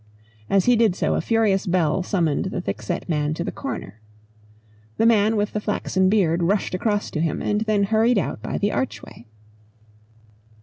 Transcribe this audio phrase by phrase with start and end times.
[0.49, 4.01] As he did so a furious bell summoned the thickset man to the corner.
[4.97, 8.57] The man with the flaxen beard rushed across to him and then hurried out by
[8.57, 9.27] the archway.